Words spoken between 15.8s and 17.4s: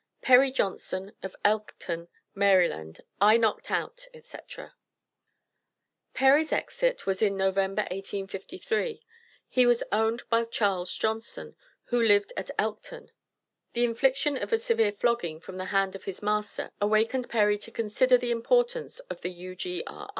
of his master awakened